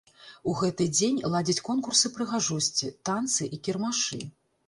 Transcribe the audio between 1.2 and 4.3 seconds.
ладзяць конкурсы прыгажосці, танцы і кірмашы.